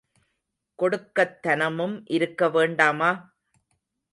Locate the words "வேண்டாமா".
2.49-3.11